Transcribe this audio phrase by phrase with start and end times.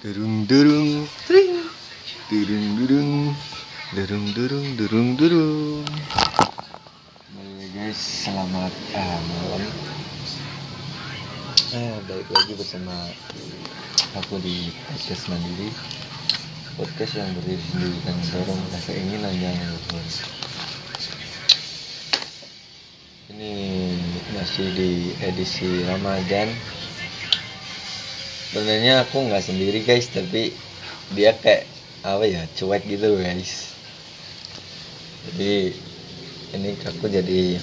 [0.00, 1.04] Durung durung.
[2.32, 3.36] Durung durung
[3.92, 5.84] durung durung durung durung.
[7.36, 9.60] Baik guys, selamat ah, malam.
[11.76, 13.12] Eh, balik lagi bersama
[14.16, 15.68] aku di podcast mandiri.
[16.80, 18.16] Podcast yang berdiri sendiri dan
[18.72, 19.60] rasa keinginan yang.
[23.36, 23.52] Ini
[24.32, 26.48] masih di edisi Ramadan
[28.50, 30.50] sebenarnya aku nggak sendiri guys tapi
[31.14, 31.70] dia kayak
[32.02, 33.78] apa ya cuek gitu guys.
[35.30, 35.70] Jadi
[36.58, 37.62] ini aku jadi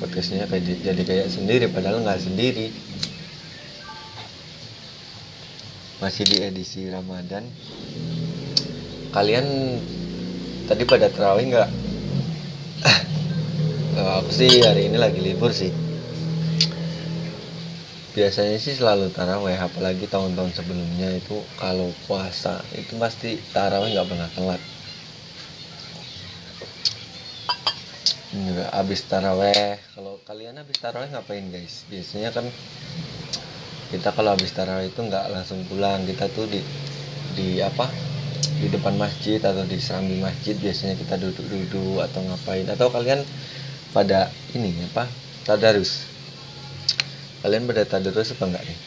[0.00, 2.72] podcastnya kayak jadi kayak sendiri padahal nggak sendiri.
[6.00, 7.44] Masih di edisi Ramadan.
[9.12, 9.76] Kalian
[10.64, 11.70] tadi pada terawih nggak?
[14.24, 15.93] Aku sih hari ini lagi libur sih
[18.14, 24.30] biasanya sih selalu taraweh apalagi tahun-tahun sebelumnya itu kalau puasa itu pasti taraweh nggak pernah
[24.38, 24.62] telat.
[28.30, 31.82] Juga habis taraweh kalau kalian habis taraweh ngapain guys?
[31.90, 32.46] Biasanya kan
[33.90, 36.06] kita kalau habis taraweh itu nggak langsung pulang.
[36.06, 36.62] Kita tuh di
[37.34, 37.90] di apa?
[38.62, 42.66] Di depan masjid atau di serambi masjid biasanya kita duduk-duduk atau ngapain.
[42.70, 43.26] Atau kalian
[43.90, 45.10] pada ini apa?
[45.42, 46.13] Tadarus
[47.44, 48.78] kalian pada tadarus apa enggak nih?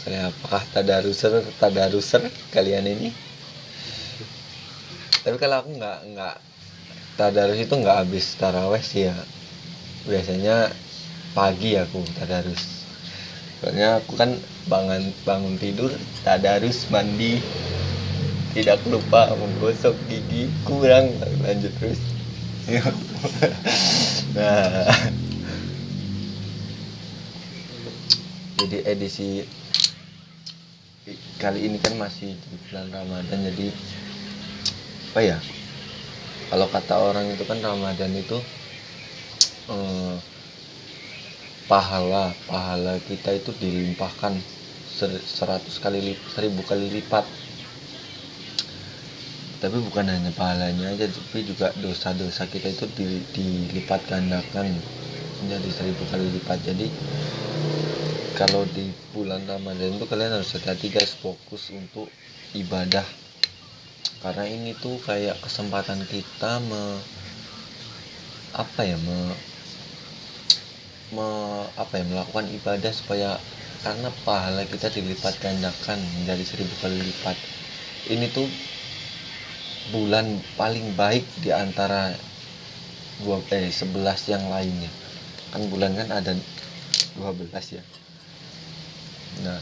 [0.00, 3.12] Saya apakah tadaruser tadaruser kalian ini?
[5.20, 6.36] Tapi kalau aku nggak nggak
[7.20, 9.16] tadarus itu nggak habis taraweh sih ya.
[10.08, 10.72] Biasanya
[11.36, 12.88] pagi aku tadarus.
[13.60, 14.32] Soalnya aku kan
[14.64, 15.92] bangun bangun tidur
[16.24, 17.44] tadarus mandi.
[18.56, 21.12] Tidak lupa menggosok gigi kurang.
[21.44, 22.00] Lanjut terus.
[24.34, 24.90] Nah
[28.54, 29.42] jadi edisi
[31.42, 33.68] kali ini kan masih di bulan Ramadan jadi
[35.14, 35.38] apa ya?
[36.50, 38.38] Kalau kata orang itu kan Ramadan itu
[39.70, 40.16] eh,
[41.66, 44.38] pahala pahala kita itu dilimpahkan
[45.22, 47.26] seratus kali seribu kali lipat.
[49.58, 52.86] Tapi bukan hanya pahalanya aja tapi juga dosa-dosa kita itu
[53.34, 54.72] dilipat gandakan
[55.42, 56.58] menjadi seribu kali lipat.
[56.62, 56.86] Jadi
[58.34, 61.14] kalau di bulan Ramadan itu kalian harus hati-hati guys.
[61.14, 62.10] Fokus untuk
[62.50, 63.06] ibadah.
[64.18, 66.98] Karena ini tuh kayak kesempatan kita me
[68.54, 69.18] apa ya me,
[71.14, 71.28] me
[71.78, 73.38] apa ya melakukan ibadah supaya
[73.86, 77.38] karena pahala kita dilipat gandakan menjadi seribu kali lipat.
[78.10, 78.50] Ini tuh
[79.94, 82.10] bulan paling baik di antara
[83.22, 84.90] dua eh sebelas yang lainnya.
[85.54, 86.34] Kan bulan kan ada
[87.14, 87.82] 12 ya
[89.42, 89.58] Nah,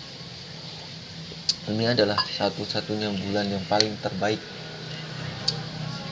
[1.72, 4.42] ini adalah satu-satunya bulan yang paling terbaik.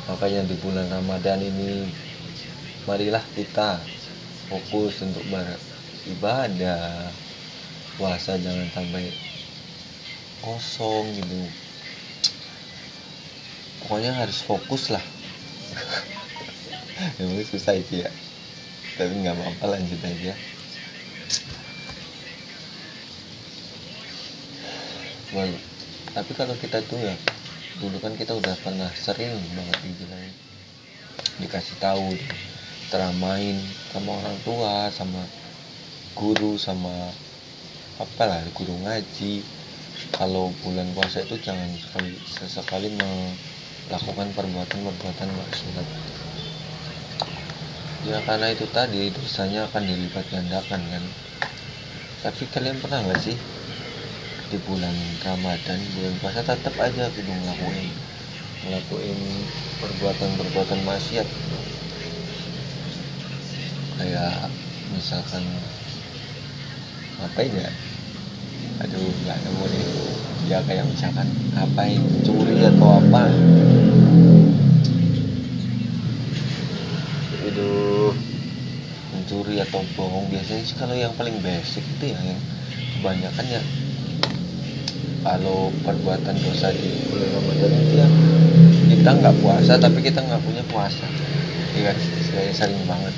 [0.08, 1.84] Makanya di bulan Ramadan ini,
[2.88, 3.76] marilah kita
[4.48, 7.12] fokus untuk beribadah.
[8.00, 9.12] Puasa jangan sampai
[10.40, 11.36] kosong gitu.
[13.84, 15.04] Pokoknya harus fokus lah.
[17.20, 18.10] Ini susah itu ya.
[18.96, 20.32] Tapi nggak apa-apa lanjut aja.
[25.30, 27.14] Tapi kalau kita tuh ya
[27.78, 30.26] dulu kan kita udah pernah sering banget dibilang
[31.38, 32.18] dikasih tahu
[32.90, 33.56] teramain
[33.94, 35.22] sama orang tua sama
[36.18, 37.14] guru sama
[38.02, 39.46] apa lah guru ngaji.
[40.10, 45.86] Kalau bulan puasa itu jangan sekali sesekali melakukan perbuatan-perbuatan maksiat.
[48.10, 51.04] Ya karena itu tadi dosanya akan dilipat gandakan kan?
[52.26, 53.36] Tapi kalian pernah nggak sih
[54.50, 54.90] di bulan
[55.22, 57.86] Ramadan bulan puasa tetap aja kudu ngelakuin.
[58.66, 59.18] Ngelakuin
[59.78, 61.28] perbuatan-perbuatan maksiat.
[63.94, 64.50] Kayak
[64.90, 65.46] misalkan
[67.22, 67.70] ngapain ya?
[68.82, 69.86] Aduh nggak nemu nih
[70.50, 72.02] ya kayak misalkan ngapain?
[72.26, 73.30] Curi atau apa?
[77.46, 77.70] Itu
[79.14, 80.26] mencuri atau bohong.
[80.26, 82.42] Biasanya sih kalau yang paling basic itu ya yang
[82.98, 83.62] kebanyakan ya
[85.20, 88.08] kalau perbuatan dosa di bulan Ramadan itu ya
[88.90, 91.06] kita nggak puasa tapi kita nggak punya puasa.
[91.76, 91.96] Iya kan?
[92.30, 93.14] Saya sering banget.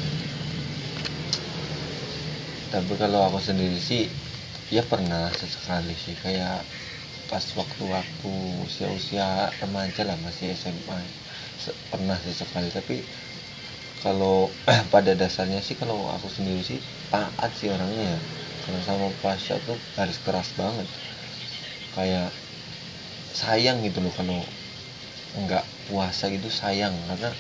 [2.74, 4.10] Tapi kalau aku sendiri sih
[4.74, 6.18] ya pernah sesekali sih.
[6.20, 6.66] Kayak
[7.30, 8.32] pas waktu-waktu
[8.66, 10.98] usia-usia remaja lah masih SMA
[11.88, 12.68] pernah sesekali.
[12.74, 12.96] Tapi
[14.02, 14.50] kalau
[14.94, 16.82] pada dasarnya sih kalau aku sendiri sih
[17.14, 18.18] taat sih orangnya.
[18.18, 18.20] Ya
[18.62, 20.86] kalau sama puasa tuh harus keras banget
[21.92, 22.32] kayak
[23.32, 24.40] sayang gitu loh kalau
[25.44, 26.92] nggak puasa gitu sayang.
[27.08, 27.32] Karena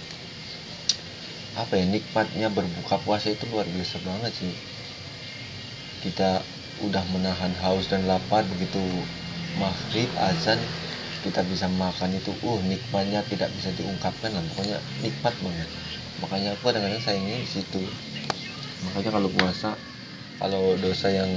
[1.52, 4.54] apa ya nikmatnya berbuka puasa itu luar biasa banget sih.
[6.02, 6.40] Kita
[6.82, 8.80] udah menahan haus dan lapar begitu
[9.60, 10.58] maghrib azan
[11.22, 14.42] kita bisa makan itu uh nikmatnya tidak bisa diungkapkan lah.
[14.52, 15.68] Pokoknya nikmat banget.
[16.18, 17.82] Makanya aku kadang-kadang sayangnya di situ.
[18.88, 19.78] Makanya kalau puasa
[20.42, 21.30] kalau dosa yang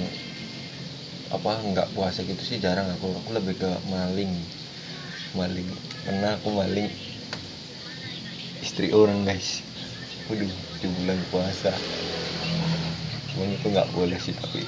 [1.33, 3.10] apa nggak puasa gitu sih jarang aku.
[3.25, 4.30] Aku lebih ke maling.
[5.33, 5.69] Maling.
[6.06, 6.89] Pernah aku maling
[8.62, 9.66] istri orang guys.
[10.30, 10.50] Waduh
[10.81, 11.74] di bulan puasa.
[13.33, 14.62] Cuman itu nggak boleh sih tapi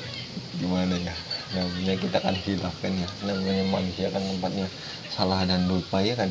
[0.57, 1.13] gimana ya?
[1.53, 3.09] Namanya kita kan hilaf kan ya.
[3.29, 4.67] Namanya manusia kan tempatnya
[5.13, 6.29] salah dan lupa ya kan?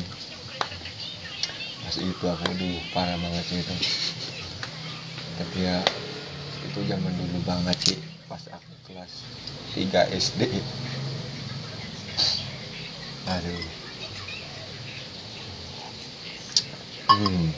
[1.87, 3.75] Pas itu aku dulu parah banget sih itu.
[5.37, 5.79] Tapi ya
[6.67, 7.97] itu zaman dulu banget sih
[8.27, 9.23] pas aku kelas
[9.77, 10.41] 3 SD
[13.27, 13.63] aduh.
[17.07, 17.49] Hmm.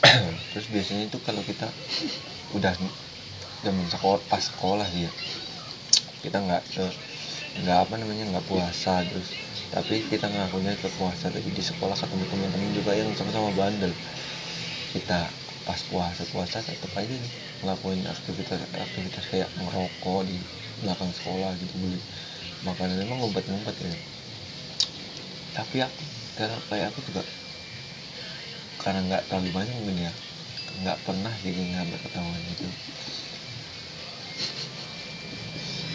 [0.54, 1.68] terus biasanya itu kalau kita
[2.56, 2.72] udah
[3.60, 5.12] zaman sekolah pas sekolah sih ya
[6.24, 6.62] kita nggak
[7.66, 9.34] nggak apa namanya nggak puasa terus
[9.70, 13.94] tapi kita ngakunya ke puasa tapi di sekolah ketemu teman-teman juga yang sama-sama bandel.
[14.90, 15.30] Kita
[15.70, 17.14] pas puasa puasa tetap aja
[17.62, 20.34] ngelakuin aktivitas aktivitas kayak ngerokok di
[20.82, 22.02] belakang sekolah gitu beli
[22.66, 23.06] makanan.
[23.06, 23.94] Emang ngumpet-ngumpet ya.
[25.54, 26.02] Tapi aku
[26.42, 27.22] kayak aku juga
[28.82, 30.12] karena nggak terlalu banyak mungkin ya
[30.82, 32.66] nggak pernah sih ngambil ketahuan gitu.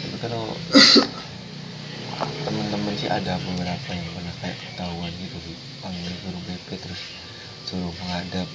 [0.00, 0.56] Tapi kalau
[2.48, 5.36] teman-teman sih ada beberapa yang pernah kayak ketahuan gitu
[5.84, 7.02] panggil guru BP terus
[7.68, 8.48] suruh menghadap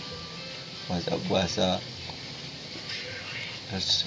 [0.91, 1.69] puasa puasa.
[3.71, 4.03] Terus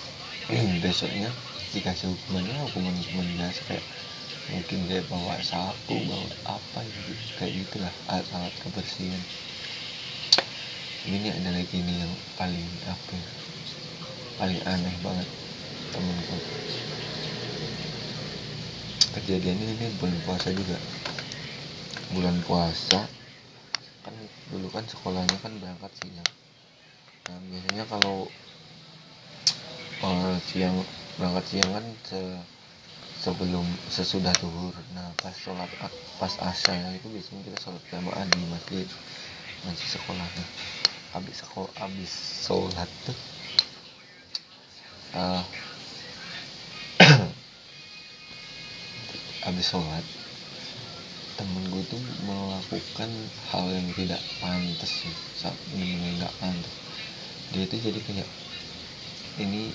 [0.84, 1.32] besoknya
[1.72, 3.84] dikasih hukumannya hukuman hukuman biasa kayak
[4.52, 9.22] mungkin kayak bawa sapu bawa apa gitu kayak gitulah alat-alat kebersihan.
[11.08, 13.28] Ini ada lagi nih yang paling apa ya,
[14.36, 15.28] paling aneh banget
[15.88, 16.36] temenku
[19.16, 20.76] kejadian ini bulan puasa juga.
[22.12, 23.00] Bulan puasa
[24.04, 24.12] kan
[24.52, 26.43] dulu kan sekolahnya kan berangkat siang
[27.24, 28.28] nah biasanya kalau
[30.04, 30.76] uh, siang
[31.16, 32.20] berangkat siang kan se
[33.24, 34.76] sebelum sesudah duhur.
[34.92, 35.70] Nah pas sholat
[36.20, 38.84] pas asar itu biasanya kita sholat jamaah di masjid
[39.64, 40.44] masjid sekolahnya
[41.16, 42.12] habis sekolah habis
[42.44, 43.16] sholat tuh
[45.16, 45.40] uh,
[49.48, 50.04] habis sholat
[51.40, 53.10] temen gue tuh melakukan
[53.50, 56.83] hal yang tidak pantas sih saat ini nggak pantas
[57.52, 58.28] dia tuh jadi kayak
[59.44, 59.74] ini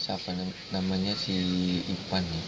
[0.00, 0.32] siapa
[0.72, 1.36] namanya si
[1.84, 2.46] Ipan nih.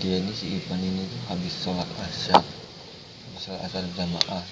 [0.00, 4.46] Dia ini si Ipan ini tuh habis sholat asar habis sholat asar jamaah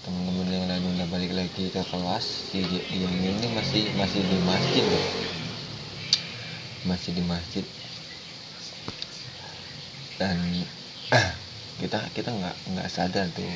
[0.00, 4.84] teman-teman yang lain udah balik lagi ke kelas si dia ini masih masih di masjid
[4.84, 5.06] loh.
[6.88, 7.64] Masih di masjid.
[10.20, 10.36] Dan
[11.80, 13.48] kita kita nggak nggak sadar tuh.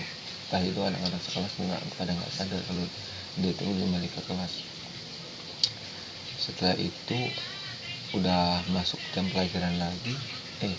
[0.48, 2.84] Entah itu anak-anak sekelas nggak pada nggak sadar kalau
[3.42, 4.62] itu belum balik ke kelas.
[6.38, 7.18] Setelah itu
[8.14, 10.14] udah masuk jam pelajaran lagi.
[10.62, 10.74] Eh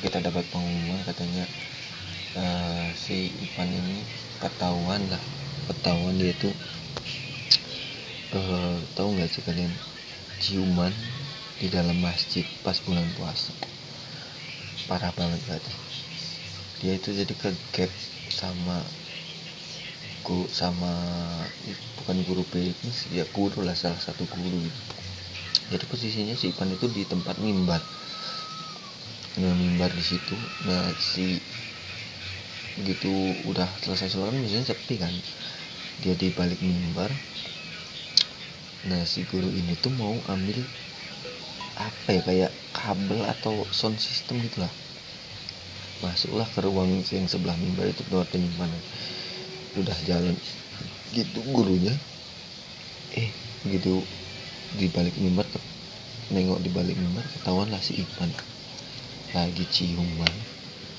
[0.00, 1.44] kita dapat pengumuman katanya
[2.40, 4.00] uh, si Ipan ini
[4.40, 5.22] ketahuan lah.
[5.68, 6.54] Ketahuan dia tuh
[8.32, 9.70] uh, tahu nggak sih kalian?
[10.42, 10.90] Ciuman
[11.60, 13.54] di dalam masjid pas bulan puasa.
[14.90, 15.72] Parah banget berarti.
[16.82, 17.92] Dia itu jadi ke gap
[18.26, 18.82] sama
[20.22, 20.90] guru sama
[21.98, 24.80] bukan guru bisnis ya guru lah salah satu guru gitu.
[25.74, 27.80] jadi posisinya si Ipan itu di tempat mimbar.
[29.40, 30.36] Nah mimbar di situ.
[30.68, 31.40] Nah si
[32.76, 33.08] begitu
[33.48, 35.14] udah selesai sholat biasanya sepi kan.
[36.04, 37.08] Dia di balik mimbar.
[38.90, 40.60] Nah si guru ini tuh mau ambil
[41.72, 44.68] apa ya kayak kabel atau sound system gitulah
[46.04, 48.82] masuklah ke ruang yang sebelah mimbar itu tempat penyimpanan
[49.76, 50.36] udah jalan.
[51.12, 51.92] Gitu gurunya.
[53.16, 53.28] Eh
[53.62, 54.02] begitu
[54.76, 55.44] di balik mimbar
[56.32, 58.32] nengok di balik mimbar ketahuan lah si Ipan
[59.36, 60.32] lagi ciuman.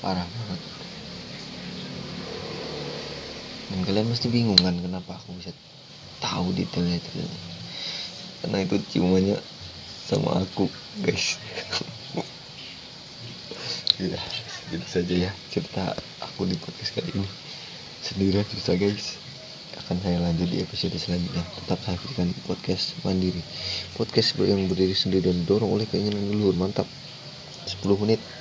[0.02, 0.60] Parah banget.
[3.70, 5.50] Dan kalian pasti bingung kan kenapa aku bisa
[6.22, 7.26] tahu detailnya itu
[8.44, 9.36] karena itu ciumannya
[10.06, 10.68] sama aku
[11.02, 11.36] guys.
[13.94, 14.18] Ya
[14.74, 17.30] gitu saja ya cerita aku di podcast kali ini
[18.04, 19.16] sendirian cerita guys.
[19.80, 21.40] Akan saya lanjut di episode selanjutnya.
[21.64, 23.40] Tetap saksikan podcast mandiri.
[23.96, 26.52] Podcast yang berdiri sendiri dan dorong oleh keinginan leluhur.
[26.52, 26.86] Mantap.
[27.84, 28.20] Menit